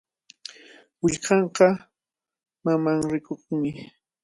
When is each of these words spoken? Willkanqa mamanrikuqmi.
Willkanqa 1.01 1.67
mamanrikuqmi. 2.63 3.69